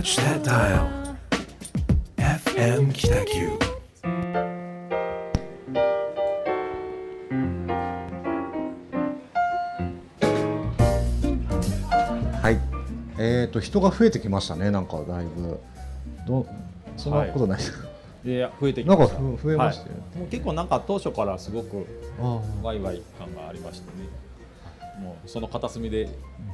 [0.00, 0.88] Touch that dial.
[2.16, 2.90] FM.
[12.40, 12.58] はい。
[13.18, 14.70] えっ、と人が増えてきましたね。
[14.70, 15.60] なんかだいぶ。
[16.26, 16.46] ど
[16.96, 17.88] そんなことないですか。
[18.24, 19.96] いや増えてきなんかましたふ増えましたよ。
[19.96, 21.86] はいもう結構なんか当初からすごく
[22.18, 24.08] あワイワイ感がありましてね
[24.98, 26.08] もうその片隅で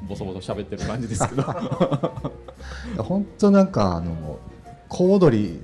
[0.08, 2.32] ボソボソ喋ってる感じですけどあ。
[2.98, 4.38] 本当なんかあの
[4.88, 5.60] 小踊り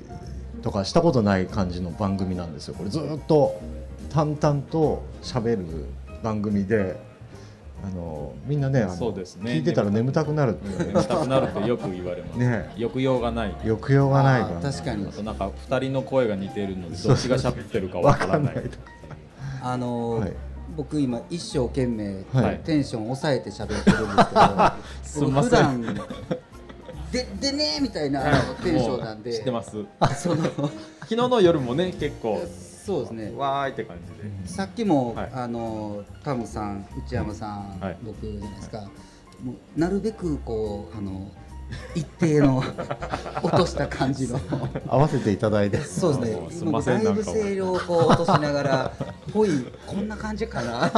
[0.63, 2.75] とかしたことない感じの番組なんですよ。
[2.75, 3.61] これずっと
[4.11, 5.87] 淡々と喋る
[6.23, 7.13] 番組で。
[7.85, 8.97] あのみんなねあのね。
[8.97, 12.71] 聞いてたら眠たくなるっていう眠たくなるってよく言われます、ね。
[12.77, 15.05] 抑揚がない抑揚がないあからー確かに。
[15.05, 18.61] あとなんか二人の声が似てるのでどっちが喋ってるかわわからないと
[19.63, 20.33] あのーはい。
[20.77, 22.61] 僕今一生懸命はい。
[22.65, 24.73] テンション抑えて喋ってるんですけど、
[25.03, 25.83] すんません。
[25.83, 25.97] 僕普段
[27.13, 28.23] ででねーみたいな
[28.63, 29.71] テンションなんもう知ってで、ます。
[30.17, 30.45] その？
[31.03, 32.41] 昨日の夜もね結構
[32.85, 33.33] そうですね。
[33.37, 34.49] わーいって感じで。
[34.49, 35.31] さっきも、はい。
[35.35, 37.97] あのタムさん、内山さん、はい。
[38.03, 38.81] 僕じゃないですか。
[39.45, 41.31] もうなるべくこうあの
[41.95, 42.63] 一定の
[43.43, 44.41] 落とした感じの。
[44.89, 46.51] 合わせていただいてそうですね。
[46.51, 48.93] すいま今もだいぶ声量をこう落としながら、
[49.33, 49.51] ほい
[49.87, 50.91] こんな感じかな。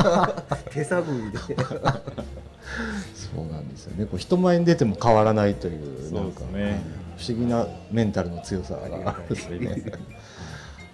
[0.71, 1.57] 手探りで。
[3.15, 4.07] そうなんですよね。
[4.07, 6.83] こう人前に出ても変わらないというそうなんかですね
[7.17, 9.93] 不思議なメンタルの強さがありますね。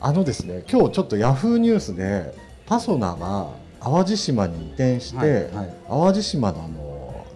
[0.02, 2.34] あのですね、今日ちょっとヤフーニュースで
[2.66, 3.48] パソナが
[3.80, 6.89] 淡路島に移転して、はいはい淡路島のあの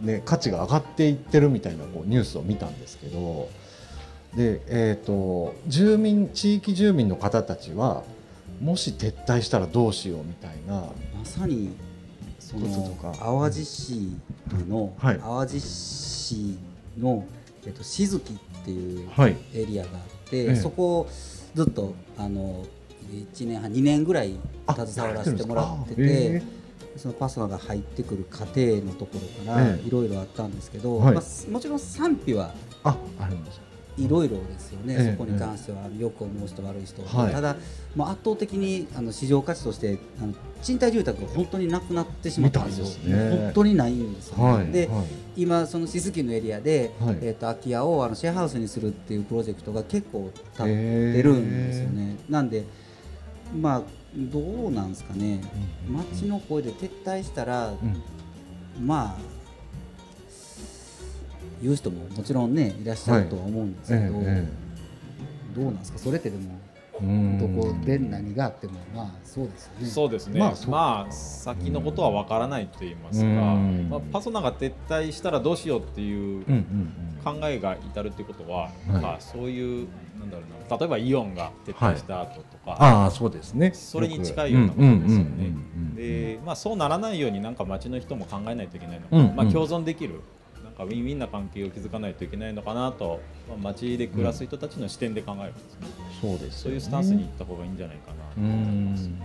[0.05, 3.49] ね価値が上がっていってるみたいなこうニュースを見たんですけど、
[4.37, 8.03] でえっ、と住民地域住民の方たちは
[8.61, 10.87] もし撤退したらどうしようみたいな。
[11.19, 11.75] まさに
[12.39, 13.13] そのとか。
[13.19, 14.13] 淡路市
[14.69, 15.19] の、はい。
[15.19, 16.59] 淡路市
[16.99, 17.27] の、
[17.67, 19.37] えっと、静木っていうはい。
[19.55, 20.57] エリアがあって、ええ。
[20.57, 21.09] そこを
[21.55, 22.65] ずっとあの
[23.13, 24.35] 1年半2年ぐらい
[24.69, 26.43] 携わらせてもらってて、え
[26.97, 29.87] そのパソナが入ってくる過程のところからええ。
[29.87, 31.15] いろいろあったんですけど、はい。
[31.15, 33.57] まあ、もちろん賛否はああるんです。
[33.57, 33.63] よ。
[33.97, 37.33] いろいろですよね、ええそこに関してはよく思う人悪い人、はい。
[37.33, 37.57] ただ、
[37.95, 43.31] まあ、圧倒的にあの市場価値としてあの賃貸住宅が本当になくなってしまったんですよ、すね。
[43.31, 45.07] 本当にないんですよね、はいではい。
[45.37, 47.19] 今、その静木のエリアで、はい。
[47.23, 52.17] えー、と空き家をあのシェアハウスにするっていうプロジェクトが結構立ってるんですよね。
[52.29, 52.65] なんで
[53.57, 53.83] まあ
[54.17, 55.41] どうなんですかね、
[55.89, 58.87] うん町の声で撤退したら、うん。
[58.87, 59.21] まあ
[61.63, 64.21] 言う人ももちろんねいらっしゃるとは思うんですけど、ど
[65.63, 65.99] うなんですか？
[65.99, 66.59] それってでもうん
[67.01, 69.87] どこで何があってもまあそうですよね。
[69.87, 71.55] そうですね、ままあ、あそう。
[71.57, 73.89] 先のことは分からないと言いますか、うん。
[73.91, 76.45] まあ、パソナが撤退したらどうしようっていう
[77.25, 78.91] 考えが至るっていうことは、はい。
[79.03, 79.89] まあ、そういう
[80.21, 80.77] なんだろうな。
[80.79, 83.73] 例えばイオンが撤退した後とか、ああそうですね。
[83.75, 85.53] それに近いようなことですよね。
[85.97, 90.21] で、まあ、そうならないようになんか町の人も考えないといけないのか、まあ、共存できる
[90.75, 95.87] かウィンウィンな関係を築かないといけないのかなと、まあ、町で暮らす人たちの視点で考えるんですね、
[96.21, 96.53] そうですよね。
[96.53, 99.09] そういうスタンスに行った方がいいんじゃないかなとう思います。
[99.09, 99.21] ん。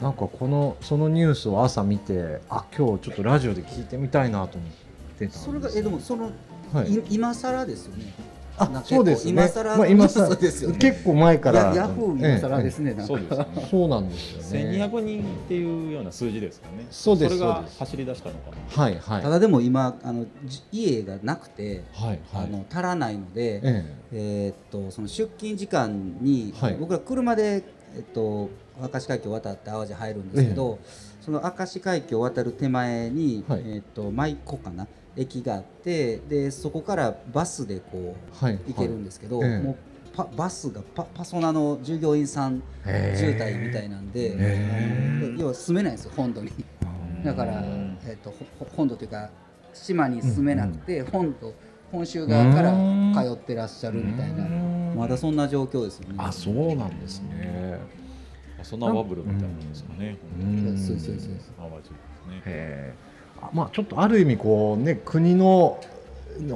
[0.00, 4.70] なんかこのそのニュースを朝見てあ今日ちょっとラジオで聞いてみたいなと思っ
[5.18, 6.30] てたんですそれがえでもその、
[6.72, 6.92] はい。
[6.92, 8.12] い今更ですよね。
[8.56, 9.32] あそうですね。
[9.32, 10.26] 今更まあ、今更。
[10.26, 10.78] そうですよね。
[10.78, 11.60] 結構前から。
[11.60, 13.06] ヤヤフー今更ですね、なんか。
[13.06, 13.46] そうですよね。
[13.56, 14.70] ええそうなんですよね。
[14.70, 16.86] 1200人っていうような数字ですよね。
[16.90, 17.78] そうですれがそうです。
[17.78, 18.82] 走り出したのかな。
[18.82, 19.22] はいはい。
[19.22, 22.44] ただでも今あのじ家がなくて、はいはい。
[22.44, 24.48] あの足らないので、ええ。
[24.50, 26.76] ーっとその出勤時間に、はい。
[26.78, 27.64] 僕ら車で、
[27.96, 28.50] えっと、
[28.80, 30.78] 明石海峡を渡って淡路入るんですけど、
[31.24, 33.62] その明石海峡を渡る手前に、はい。
[33.66, 34.86] えーっと舞子かな？
[35.16, 39.50] 駅があってでそこからバスでこえはい、う行けるんですけど、はい。
[39.50, 39.58] ええ。
[39.60, 39.76] もう
[40.16, 42.62] パバスがパパソナの従業員さん
[43.14, 46.52] 渋滞みたいなんで、で要は住めないんですよ本土に。
[47.24, 47.64] だから、
[48.06, 49.30] えっとほ本土というか
[49.72, 51.52] 島に住めなくて、本土
[51.90, 52.72] 本州側から
[53.14, 54.94] 通ってらっしゃるみたいな、うん。
[54.96, 56.14] まだそんな状況ですよね。
[56.18, 57.80] あそうなんですね。
[58.62, 60.16] そんなバブルみたいなんですかね。
[60.40, 60.62] うん。
[60.62, 61.36] そうそうそうそう。
[61.58, 62.94] 淡路ですね。
[63.52, 65.78] まあちょっとある意味こうね国の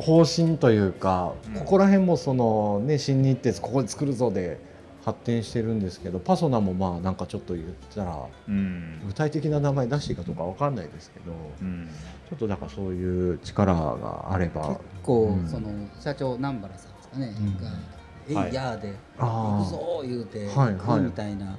[0.00, 4.58] 方針というか、うんここら辺もそのね新日鉄ここで作るぞで
[5.04, 9.00] 発展してるんですけどパソナもまあなんかちょっと言ったらうん。
[9.06, 11.32] 具体的な名前出していいかどうかわかんないですけど、
[11.62, 11.88] うん。
[12.28, 14.68] ちょっとだからそういう力があれば。
[14.68, 15.48] 結構、うん。
[15.48, 15.68] その
[16.00, 17.56] 社長南原さんですかね、うん。
[17.62, 17.70] が
[18.28, 18.54] 「えい、はい。
[18.54, 21.00] やーで行くぞ」言うてはい行はい。
[21.00, 21.56] くみたいな。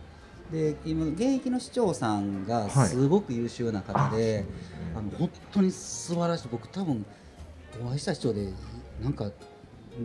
[0.51, 2.88] で今現役の市長さんがはい。
[2.88, 6.47] すごく優秀な方で、ああの本当に素晴らしい。
[6.51, 7.06] 僕多分
[7.83, 8.50] お会いした人で
[9.01, 9.31] なんかも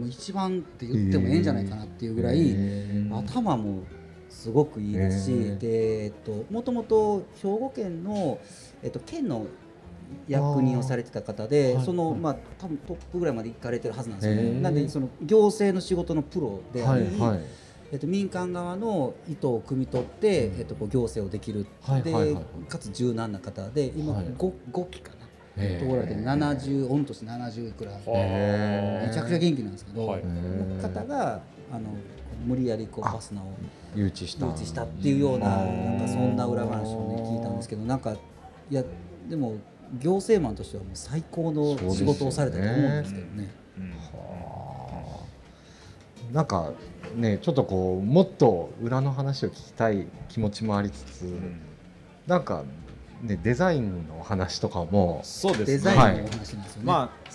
[0.04, 3.18] う一番って言ってもええんじゃないかなっていうぐらい、へー。
[3.18, 3.82] 頭も
[4.28, 5.58] すごくいいですし、へー。
[5.58, 8.38] でえっともともと兵庫県の、
[8.82, 9.46] えっと、県の
[10.28, 12.20] 役人をされてた方でその、はい。
[12.20, 14.42] まあ多分トップぐらいまで行かれてるはずなんですよへね。
[14.42, 14.60] ー。
[14.60, 17.40] なんでその行政の仕事のプロであり、はいはい
[17.92, 21.66] えっと、民間側の意図を汲み取って、えっと、こう行政をできる、
[22.02, 22.36] で
[22.68, 24.26] かつ柔軟な方で今はい。
[24.26, 25.24] 5, 5期かな。
[25.78, 27.92] ところで70御年70いくら。
[27.92, 30.22] めちゃくちゃ元気なんですけど、はい。
[30.24, 31.40] の方が
[31.72, 31.94] あの
[32.44, 33.54] 無理やりこうあファスナーを
[33.94, 34.46] 誘致した。
[34.46, 38.82] 誘致したっていうようななんかそんな裏話をね聞いたんですけどなんかいや
[39.28, 39.54] でも
[40.00, 43.48] 行政マンとしてはもう最高の仕事をされたと思うんですけどね。
[46.32, 46.72] なんか
[47.14, 51.22] ねちょっとこうもっと裏の話を聞きたい気持ちもありつつ、
[52.26, 52.64] なんか
[53.22, 55.72] ねデザインの話とかもそうですね。
[55.74, 56.86] デザインのお話なんですよね。
[56.86, 57.30] まあ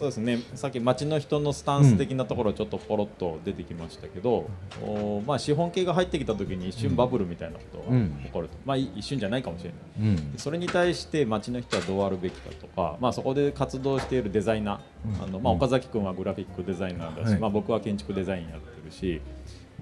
[0.00, 0.38] そうですね。
[0.54, 4.48] さっき街の人のスタンス的なところちょっとポロッと出てきましたけど、
[4.82, 7.84] おまあ、資本系が入ってきた時に一瞬バブルみたいなことが
[8.24, 10.10] 起こると、まあい一瞬じゃないかもしれない。
[10.10, 10.34] うん。
[10.38, 15.22] それに対して街の人はどうあるべきかとか、まあ、そこで活動しているデザイナー、うん。
[15.22, 17.38] あのまあ、岡崎君はグラフィックデザイナーだし、はい。
[17.38, 19.20] まあ、僕は建築デザインやってるし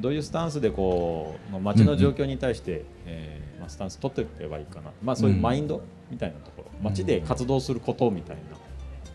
[0.01, 5.81] どういうスタンスでこう、まあ、街の状況に対して、えーまあ、スタンス取っていけばいいかな、まあ、そういうマインド
[6.11, 6.71] みたいなところ。
[6.83, 8.43] 街で活動することみたいな。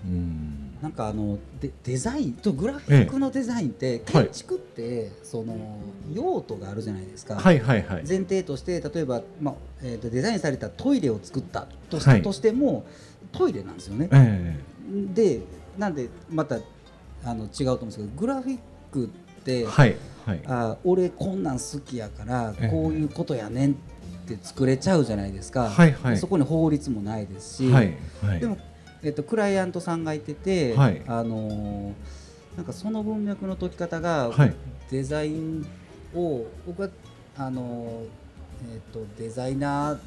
[0.06, 4.26] うんなんかあのデデザインとグラフィックのデザインってはい。
[4.26, 5.80] 建築ってその
[6.14, 7.36] 用途があるじゃないですか。
[7.36, 8.04] はいはいはい。
[8.06, 12.22] 前提として例えば、まあえー、とデザインされたトイレを作ったとし,、はい。
[12.22, 12.84] としても
[13.32, 14.10] トイレなんですよね。
[14.12, 14.60] え
[15.14, 15.40] で
[15.78, 16.58] なんでまた
[17.24, 18.60] あの違うと思うんですけどグラフィッ
[18.92, 19.08] クっ
[19.46, 19.96] て、えはい
[20.26, 20.42] はい。
[20.48, 22.68] あ俺こんなん好きやからええ。
[22.68, 23.76] こういうことやねんっ
[24.28, 26.18] て作れちゃうじゃないですか、はいはい。
[26.18, 28.42] そこに法律もないですし、はいはい。
[28.42, 28.58] でも、
[29.04, 31.02] えっと、クライアントさんがいてて、はい。
[31.08, 31.94] あのー
[32.56, 34.54] なんかその文脈の解き方が、はい。
[34.92, 35.66] デザイン
[36.14, 36.90] を僕は
[37.36, 40.00] あのーえっとデザイナー、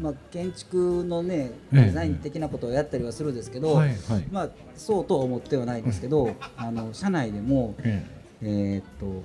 [0.00, 1.84] まあ、建築のねええ。
[1.84, 4.26] デザイン的なことをやったりはするんですけど、はいはい。
[4.32, 8.06] まあ、そうとは思ってはないんですけど、あの社内でも、え。
[8.42, 9.22] えーっと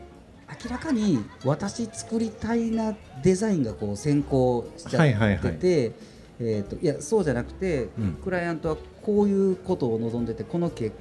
[0.64, 8.14] 明らかに私作りたいなデザインがこう先行しちゃってて、はいはいはいえーっといやそうじゃなくて、うん。
[8.24, 10.96] クライアントはこういうことを望んでてこの結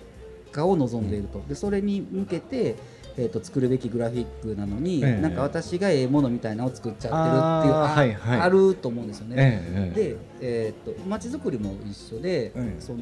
[0.53, 1.43] 果を望んでいると。
[1.49, 2.77] でそれに向けて、
[3.17, 5.21] えーっと作るべきグラフィックなのに、ええ。
[5.21, 8.41] なんか私がええものみたいなのを作っちゃってるっていうあーはいはい。
[8.41, 9.37] あると思うんですよね。
[9.39, 10.01] えええ。
[10.01, 12.77] で、えー、と街づくりも一緒で、ええ。
[12.79, 12.99] その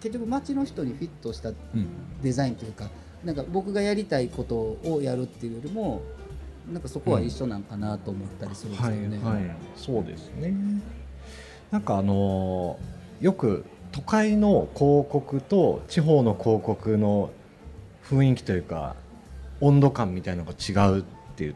[0.00, 1.56] 結局街の人にフィットしたうん。
[2.22, 2.88] デザインというか
[3.24, 6.02] なんか僕がやりたいことをやるっていうよりも
[6.72, 9.18] なんかそこは一緒なんかなと思ったりするんですはいけどね。
[9.24, 9.42] はい。
[9.76, 10.54] そうですね。
[11.70, 17.30] なんかあのーよく都会の広告と地方の広告の
[18.08, 18.94] 雰囲気というか
[19.60, 21.04] 温度感みたいなのが違うっ
[21.34, 21.54] ていう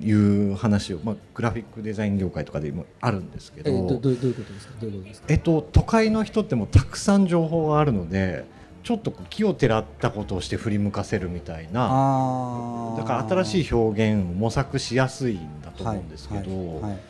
[0.00, 4.74] いう話を、まあ、グラフィックデザイン業界とかでもあるんですけど、えーどどうどういうことですか？
[4.80, 5.26] どういうことですか？
[5.28, 8.46] えっと、都会の人ってもうたくさん情報があるので
[8.82, 11.88] ちょっと木をてらったことをして振り向かせるみたいな。
[11.90, 16.40] あだから新しい表現を模索しやすいんだと思うんですけど、
[16.80, 17.00] はいはい。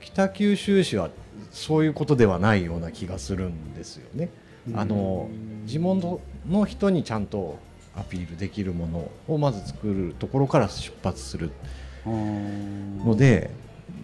[0.00, 1.10] 北九州市は
[1.50, 4.28] そういうことではないような気がするんですよね。
[4.74, 5.28] あの
[5.66, 7.58] 地元の人にちゃんと
[7.96, 11.50] アピールできるものをまず作るところから出発する
[12.06, 13.50] のので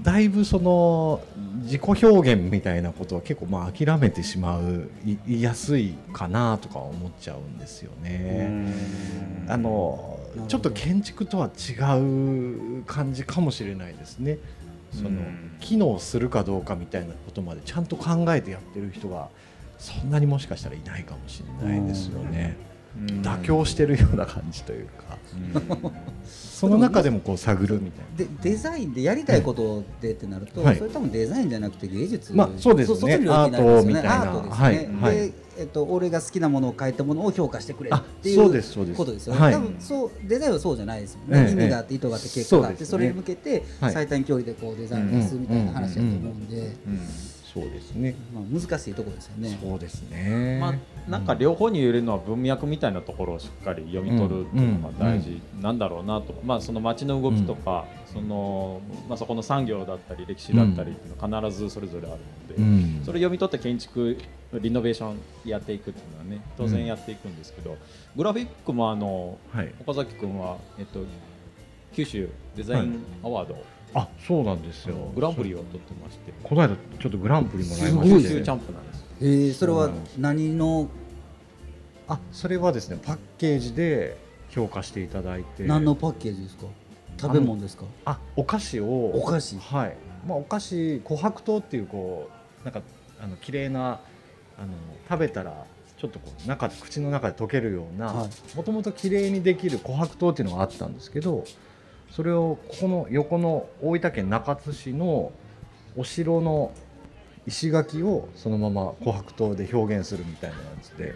[0.03, 1.21] だいぶその
[1.63, 8.73] 自己表現みたいなことは結構まあ諦めてしまうい言いやすいかなとか思っちゃうんですよね。
[9.49, 10.19] あの
[10.49, 14.39] ちょっと建築とは違う感じかもしれないですね。
[14.93, 19.29] そのうん機能するかどうかみたいなことまでちゃんと考えてやってる人が
[19.79, 22.57] そんなにもしかしたらいないかもしれないですよね。
[23.23, 25.17] 妥協してるような感じというか、
[26.25, 28.33] その中でもこう探るみたいな。
[28.43, 30.77] でデザインでやりたいことでってなると、はい。
[30.77, 33.21] それ多分デザインじゃなくて芸術、まあそうですね。
[33.25, 34.23] そアートみたいな。
[34.23, 34.87] アートですね、はい。
[35.01, 35.15] はい。
[35.15, 38.99] で、えっと、俺が好きなものを書いたものを評価してくれっていそうですそうです。
[38.99, 39.55] ことですよね、はい。
[39.55, 43.09] 多分そうデザインはそうじゃないですもんね、ええ意味があって意図があって結果があってそ,、そうですね。
[43.09, 43.93] れに向けてはい。
[43.93, 46.77] 最短距離でこうデザインですみたいな話だと思うんで、
[47.53, 48.15] そうですね。
[48.33, 49.59] まあ、難しいところですよね。
[49.61, 50.59] そうですね。
[50.61, 64.17] まあ、なんか両方に言えるのは文脈みたいなところをしっかり読み取るっていうのが大事なんだろうなと、まあ、その街の動きとか、そのまあ、そこの産業だったり歴史だったりっていうのは必ずそれぞれあるので、うんそれ読み取って建築
[64.53, 67.77] リノベーションやっていくっていうのはね当然やっていくんですけど、
[68.17, 69.73] グラフィックもあのはい。
[69.81, 71.01] 岡崎君は、えっと、
[71.93, 73.57] 九州デザインアワード、
[73.95, 74.95] あ、そうなんですよ。
[75.15, 76.33] グランプリを取ってまして。
[76.43, 78.29] この間ちょっとグランプリもらいますごいして。
[78.31, 78.99] 九州チャンプなんです。
[79.01, 80.89] よえー、それは何の？
[82.09, 84.17] あそれはですねパッケージで
[84.51, 85.65] 評価していただいて。
[85.65, 86.67] 何のパッケージですか？
[87.21, 87.85] 食べ物ですか？
[88.05, 89.11] あお菓子を。
[89.15, 89.57] お菓子。
[89.59, 89.97] はい。
[90.27, 92.31] まあお菓子琥珀糖っていうこ
[92.63, 92.83] うなんか
[93.21, 94.01] あの綺麗な
[94.59, 94.73] あの
[95.09, 95.67] 食べたら
[95.99, 101.45] ちょっとこう中口の中で溶けるようなはもともと綺麗にできる琥珀糖っていうのがあったんですけど
[102.11, 105.33] それをここの横の大分県中津市の
[105.97, 106.73] お城の
[107.47, 111.15] 石垣をそのまま琥珀糖で表現するみたいなやつで、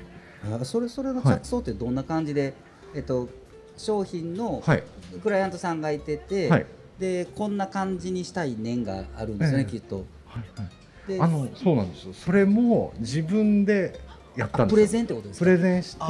[0.61, 2.55] あそれそれの着想ってどんな感じで、
[2.95, 3.29] えっと
[3.77, 4.83] 商品のはい。
[5.23, 6.67] クライアントさんがいてて、はい。
[6.99, 9.71] でこんな感じにしたい念があるんですよね、ええ。
[9.71, 9.97] きっと。
[10.27, 10.67] はいは
[11.09, 12.15] い、であのそうなんですよ。
[12.15, 13.99] それも自分で
[14.37, 15.45] やったんですプレゼンってことですか？
[15.45, 16.03] プレゼンして。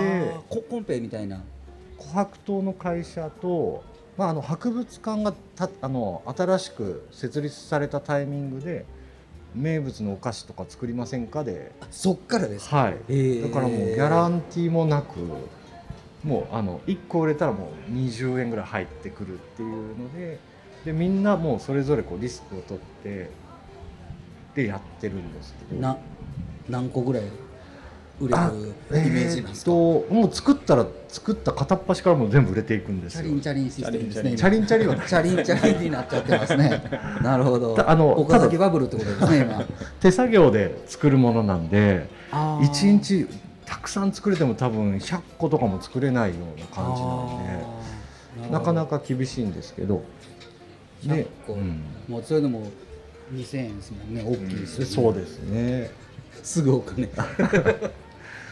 [0.69, 1.43] コンペみたいな。
[1.99, 3.83] 琥珀糖の会社と、
[4.17, 8.87] まあ、あの博物館がたあの新しく設立されたタイミングで
[9.55, 13.13] 名物のお菓子とか作りませんかで、あそっからですか、はい、え。
[13.13, 15.19] ーだからもうギャランティーもなく
[16.25, 20.39] もうあの1個売れたらもう20円ぐらい入ってくるっていうので
[20.85, 23.31] でみんなもうそれぞれこうリスクを取って
[24.55, 25.81] でやってるんですけど。
[25.81, 25.97] な
[26.69, 27.23] 何個ぐらい
[28.21, 28.57] 売れある
[29.07, 33.23] イメージなんですか、えーもう作ったら作った片っ端からもう全部売れていくんですよ。
[33.23, 36.83] チャリンチャリンシステムですねチャリンチャリンは今チャリンチャリンになっちゃってますね
[37.23, 39.65] なるほどたあの岡崎バブルってことですね今
[40.01, 43.29] 手作業で作るものなんであー1日
[43.65, 50.03] たくさん作れても多分100個とかも作れないような感じなんでなかなかか厳しいんですけど
[51.03, 52.71] 100個、うんもうそれでも
[53.33, 55.91] 2000円ですもんね大きいですよね、そうですね
[56.43, 57.09] すぐお金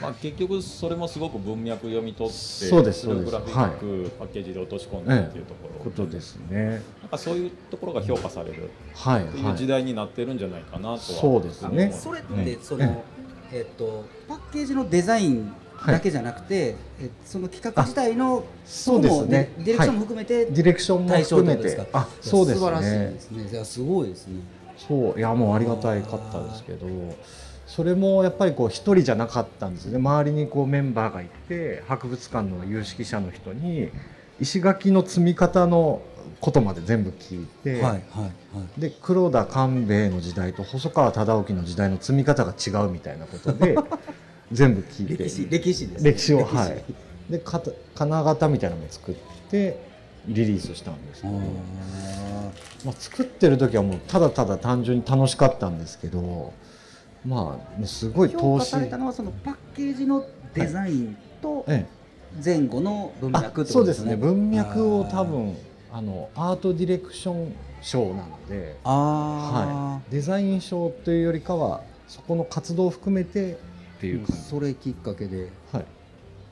[0.02, 3.24] まあ、結局それもすごく文脈読み取ってそうですそうです。
[3.26, 6.82] グラフィックパッケージで落とし込んでっていうところ、ことですね。
[7.00, 8.70] なんかそういうところが評価される。
[8.94, 9.40] はいとい。
[9.40, 11.68] うはい時代になってるんじゃないかなとはそうですね。
[11.68, 12.02] 思います。
[12.02, 12.44] それっうん。
[12.44, 13.04] てその、
[13.52, 15.52] えっとパッケージのデザイン
[15.86, 19.52] だけじゃなくて、えその企画自体のそうですね。
[19.58, 21.88] デディレクションも含めて、ディレクションも対象含めて。
[21.92, 23.48] あそうです素晴らしいねですね。
[23.50, 24.40] いやすごいですね。
[24.76, 25.18] そう。
[25.18, 26.86] いやもうありがたいかったですけど
[27.74, 29.96] それもやっぱりこう一人じゃなかったんですよね。
[29.96, 33.88] 周りにこうメンバーがいて博物館の有識者の人に
[34.38, 36.02] 石垣の積み方の
[36.42, 38.30] ことまで全部聞いて、はいはいは
[38.76, 38.80] い。
[38.80, 43.74] で黒田官兵衛の時代と細川忠興の時代の積み方が違うみたいなことで
[44.52, 45.24] 全部聞いて。
[45.24, 46.10] 歴史歴史ですね。
[46.10, 46.84] 歴史をはい。
[47.30, 49.14] でかた金型みたいなのも作っ
[49.50, 49.78] て
[50.26, 51.38] リリースしたんですけど、あ
[52.84, 56.52] まあ、作ってる時はもうただただ単純に楽しかったんですけど
[57.24, 58.72] まあねすごい投資。
[58.72, 60.24] 価されたのはそのパッケージの
[60.54, 61.86] デザインとえ
[62.44, 64.12] 前後の文脈ってそうですすね。
[64.12, 65.56] ね文脈を多分
[65.92, 75.84] あのアートディレクション賞なので、ああ、はい、デザイン賞というよりかはそこの活動を含めてっていうそれきっかけではい。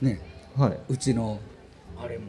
[0.05, 0.21] ね
[0.57, 1.39] はい、うちの
[1.99, 2.25] あれも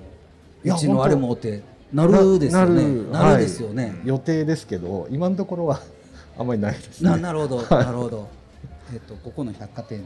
[0.64, 2.84] うちのあれもってなるですよね。
[2.84, 3.10] なる。
[3.12, 5.82] なるですよね、予定ですけど今のところは
[6.38, 7.10] あんまりないですね。
[7.10, 8.30] ななるほど、なるほど。
[8.94, 10.04] えっとここの百貨店、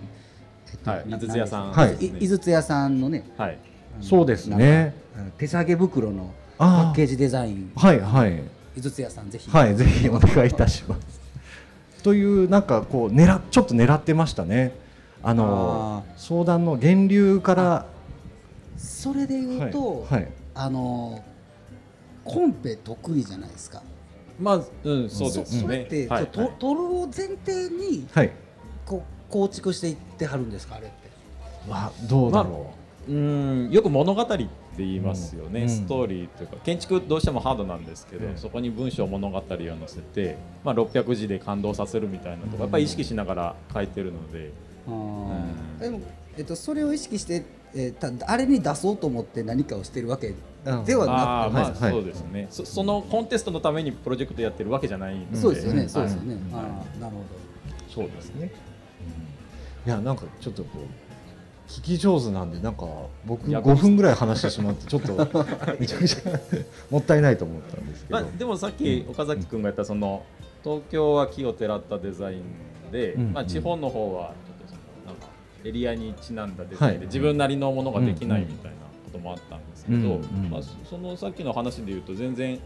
[0.72, 1.10] えっとはい。
[1.10, 1.72] な井筒屋さん。
[1.72, 1.96] はい。
[1.96, 3.58] い井筒屋さんのね、はい。
[4.01, 4.94] そうですね。
[5.38, 8.44] 手提げ袋のパあッケージデザイン、はいはい。
[8.77, 9.50] 井筒屋さんぜひ。
[9.50, 12.01] はい、ぜひお願いいたします。
[12.03, 14.74] というなんかこう狙っちょっと狙ってましたね。
[15.24, 17.86] あの相談の源流から。
[18.77, 20.32] それで言うと、はいはい。
[20.53, 21.24] あの
[22.24, 23.82] コンペ得意じゃないですか。
[24.39, 25.62] まあうんそうですね。
[25.62, 28.32] それって、はいと取るを前提にはい。
[28.86, 31.72] こう構築していってはるんですかあれって。
[31.72, 32.74] はどうだろ
[33.08, 33.12] う。
[33.13, 35.70] んよく物語って言いますよね、うん。
[35.70, 44.51] ストーリーというか建築どうしてもハードなんですけど、ええそこに文章物語を載せて、まあ、600字で感動させるみたいなとかやっぱり意識しながら書いてるので、
[44.88, 45.80] うん。
[45.80, 46.01] でも、
[46.38, 50.36] えっと、それを意識して、えーたあれに出そうと思って何かをしてるわけう。
[50.86, 52.48] ではなくて、まあ、そうですね。
[52.50, 55.38] そそのコンテストのためにプロジェクトやってるわけじゃないんで。
[55.38, 55.89] そうですよね、うん。
[55.89, 56.34] そうですよね。
[56.51, 57.00] はい。
[57.00, 57.24] なるほ
[57.88, 58.51] そうですね。
[59.86, 62.88] いやなんかちょっとこう聞き上手なんでなんか
[63.25, 65.15] 僕逆に5分ぐらい話してしまってちょっと
[65.79, 66.39] めちゃくちゃ
[66.89, 68.19] もったいないと思ったんですけど。
[68.19, 70.25] まあ、でもさっき岡崎君が言ったその
[70.63, 73.34] 東京は木をてらったデザインで、うん。
[73.34, 75.27] まあ、地方の方はちょっとそのなんか
[75.63, 77.05] エリアにちなんだデザインで、はい。
[77.07, 78.85] 自分なりのものができないみたいな
[79.15, 80.07] こともあったんですけど、うんう
[80.48, 80.50] ん。
[80.50, 82.60] まあ、そそのさっきの話で言うと全然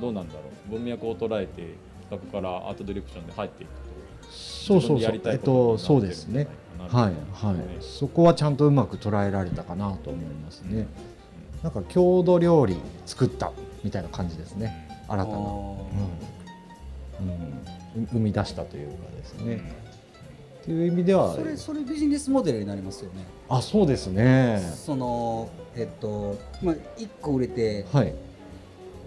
[0.00, 0.70] どうなんだろう。
[0.70, 1.74] 文脈を捉えて
[2.10, 4.30] 企画からアートディレクションで入っていくと。
[4.30, 4.96] そうそうそう。
[4.96, 6.48] 自分でやりたいえっことそうですね。
[6.78, 10.86] はいはい、そこはちゃんとうまく捉えられたかなと思いますね。
[11.62, 12.76] なんか郷土料理
[13.06, 13.50] 作った
[13.82, 14.88] みたいな感じですね。
[15.08, 15.46] 新たな、うん。
[17.96, 19.85] うん、生み出したというかですね。
[20.66, 23.24] っっていう意味ではそれそれビジネスモデルになりますよね。
[23.48, 24.60] あそうですね。
[24.74, 28.12] そのえっとまあ1個売れてはい。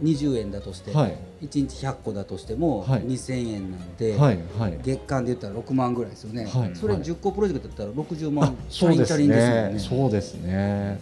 [0.02, 1.18] 20円だとして、はい。
[1.42, 3.02] 1日100個だとしてもはい。
[3.02, 4.80] 2000円なんで、はいはい。
[4.82, 9.74] 月間で言ったら6万ぐらいですよね、はいそれはい10個プロジェクトだったら60あ万そうですチャリンチャリンですよね。
[9.74, 11.00] ねそうですね。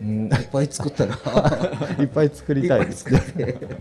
[0.00, 0.26] うん。
[0.26, 1.16] いっぱい作ったら。
[1.98, 3.20] いっぱい作りたいですね。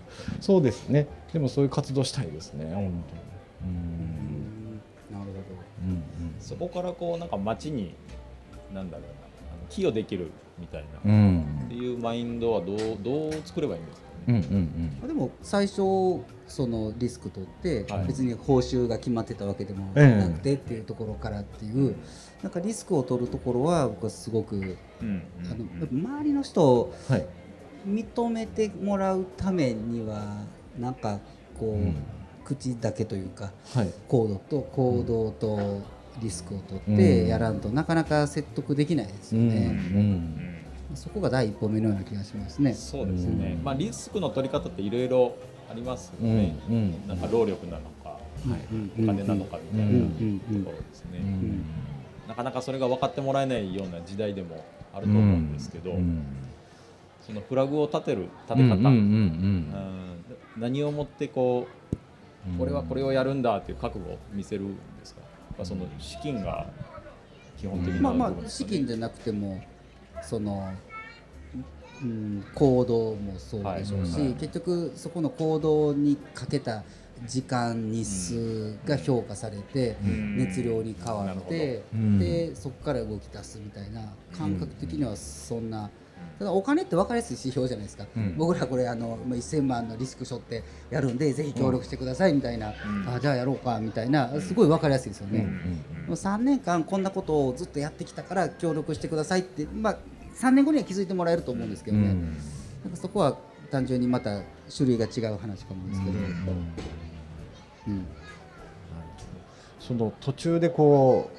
[0.42, 1.06] そうですね。
[1.32, 2.72] でもそういう活動したいですね。
[2.74, 2.92] 本当に。
[3.66, 3.95] うん
[6.46, 7.96] そこからこうなんか街に
[8.74, 11.62] なんだろうなあの寄与できるみたいな、うん。
[11.66, 15.76] っていうマインドはどうどう作ればいいんですかね、うんうんどでも最初
[16.48, 18.08] そのリスク取ってはい。
[18.08, 21.96] 別に報酬が決まってたわけでもええなくてっていうところからっていう
[22.44, 27.26] なんかリスクを取るところは僕はすごくうんうんあのうん周りの人をはい。
[27.88, 30.44] 認めてもらうためには
[30.80, 31.20] なんか
[31.60, 31.96] こう、うん。
[32.44, 33.92] 口だけというかはい。
[34.08, 35.82] 行動と行動と
[36.22, 36.96] リスクを取うん。
[36.96, 39.56] ってやらんとなかなか説得できないですようんね、
[40.92, 40.96] うん。
[40.96, 42.74] そこが第一歩目のような気がしますね。
[42.74, 43.64] そうですね、うん。
[43.64, 45.36] まあ、リスクの取り方っていろいろ
[45.70, 47.08] ありますようんね、うん。
[47.08, 48.20] なんか労力なのか、
[48.98, 50.00] お金なのかみたいな
[50.60, 51.66] ところですね、うん。
[52.28, 56.24] なかなかそれが分かってもらえないような時代でもあると思うんですけど、うん
[57.26, 58.78] そのフラグを立てる立て方、
[60.58, 61.66] 何をもってこ
[62.48, 62.60] うん。
[62.60, 65.22] う俺はこれをやるんだっていう覚悟を見せるんですか、
[65.58, 66.66] まあ、その資金が
[67.58, 69.62] 基本的なまあまあ資金じゃなくても
[70.22, 70.70] その、
[72.04, 74.22] うん、行動もそうでしょうし、はい。
[74.24, 76.84] はい結局そこの行動にかけた
[77.26, 80.38] 時間日数が評価されて、うん。
[80.38, 84.02] 熱量に変わって、うんでそこから動き出すみたいな
[84.38, 85.90] 感覚的にはそんな。
[86.38, 88.36] ただお金って分かりやすい指標じゃないですか、うん。
[88.38, 93.16] 僕らこれあのまあ1000万のリスク背負ってやるんでぜひ協力してくださいみたいな、うん。
[93.16, 94.30] あじゃあやろうかみたいな。
[94.42, 95.40] すごい分かりやすいですよね。
[95.40, 99.98] うんもう3年間こんなことをずっとやってきたから協力してくださいって、まあ、
[100.36, 102.38] 3年後には気づいてもらえると思うんですけどね、うん。
[102.84, 103.38] なんかそこは
[103.72, 104.42] 単純にまた
[104.76, 108.06] 種類が違う話かもですけど、うん
[109.80, 111.38] その途中でこう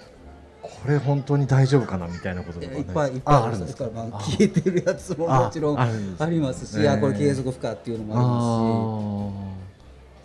[0.66, 2.78] これ本当に大丈夫かなみたいなこととかね。
[2.80, 3.84] いっぱいいっぱいああるんですか？
[3.88, 5.88] から、まあ、消えてるやつももちろんあ
[6.28, 8.24] りますし、ねあこれ継続不可っていうのもあり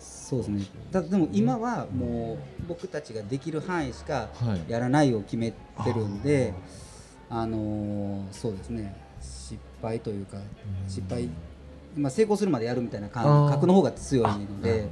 [0.00, 0.64] すしそうですね。
[0.90, 4.70] だでも今はもう僕たちができる範囲しかはい。
[4.70, 5.56] やらないを決めて
[5.94, 6.54] るんで、
[7.28, 8.96] あのーそうですね。
[9.20, 10.38] 失敗というか
[10.88, 11.28] 失敗、
[11.96, 14.88] まあ、成功するまでやるみたいな感覚の方が強いので。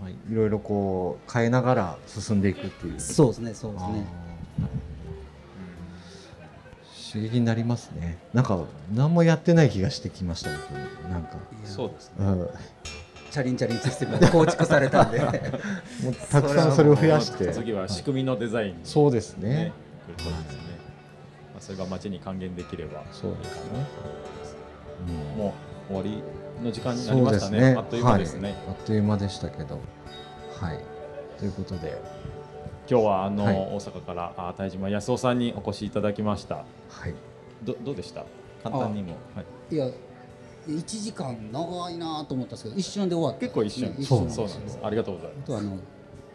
[0.00, 0.16] まあい。
[0.28, 2.98] ろいろこう変えながら進んでいくっていう。
[3.00, 4.04] そうですねそうですね
[7.14, 8.18] 刺激になりますね。
[8.32, 12.14] なんか何もやってない気がしてきました僕なんか、そうですね。
[12.18, 12.54] うん、もう
[13.30, 15.20] チャリンチャリンシステムが構築されたんで。
[16.30, 17.52] たくさんそれを増やして。
[17.52, 19.48] 次は仕組みのデザインに、そうですね。
[19.48, 19.72] ね
[20.06, 20.58] 来るとですね、
[21.52, 23.86] まあ、それが街に還元できればそうですね。
[25.08, 25.54] うんも
[25.90, 26.22] う終わり
[26.64, 27.58] の時間になりそうましたね。
[27.58, 27.76] ですね。
[27.78, 29.80] あっという間ですね、はい、あっという間でしたけど。
[30.60, 30.80] はい。
[31.38, 32.00] ということで
[32.88, 33.56] 今日はあの、はい。
[33.56, 36.56] 大阪からあ田島康夫さんにお越しいただきました。
[36.56, 36.62] は
[37.08, 37.14] い。
[37.62, 38.24] どどうでした？
[38.62, 39.86] 簡単にも、はい、いや
[40.66, 43.40] 1時間長いなと思ったんですけど一瞬で終わった。
[43.40, 44.78] 結構一瞬、ねそうそうなんです。
[44.82, 45.78] ありがとうございまあとあの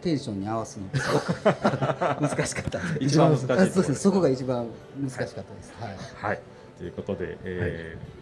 [0.01, 3.89] テンションに合わすの 難しかった一番難しいそうです。
[3.89, 4.67] ねそこが一番
[4.99, 5.73] 難しかったです。
[5.79, 5.97] はい。
[5.97, 6.39] すはい。
[6.77, 8.19] ということで、えー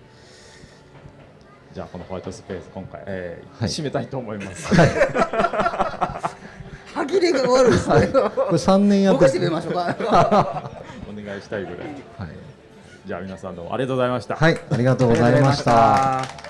[1.73, 3.69] じゃあこのホワイトスペース今回、えーはい。
[3.69, 6.36] 締めたいと思います、歯
[7.07, 8.07] 切れが悪いですね。
[8.07, 9.73] これ3年やっ僕て締めましょう。
[9.73, 10.71] か
[11.09, 11.77] お願いしたいぐらい。
[12.17, 12.29] はい、
[13.05, 14.59] じゃあ皆さんどうもありがとうございました、はい。
[14.71, 16.46] ありがとうございました